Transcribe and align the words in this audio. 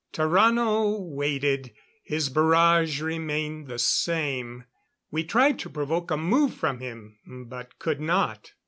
Tarrano 0.11 0.99
waited; 0.99 1.73
his 2.01 2.29
barrage 2.29 3.03
remained 3.03 3.67
the 3.67 3.77
same. 3.77 4.63
We 5.11 5.23
tried 5.23 5.59
to 5.59 5.69
provoke 5.69 6.09
a 6.09 6.17
move 6.17 6.55
from 6.55 6.79
him, 6.79 7.19
but 7.51 7.77
could 7.77 8.01
not. 8.01 8.51